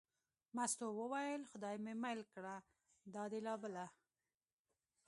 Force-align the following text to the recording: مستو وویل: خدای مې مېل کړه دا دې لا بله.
مستو 0.55 0.87
وویل: 0.99 1.41
خدای 1.51 1.75
مې 1.83 1.93
مېل 2.03 2.21
کړه 2.33 2.55
دا 3.13 3.23
دې 3.31 3.39
لا 3.47 3.53
بله. 3.63 3.85